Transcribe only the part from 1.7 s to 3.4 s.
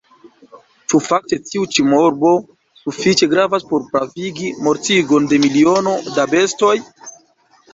ĉi morbo sufiĉe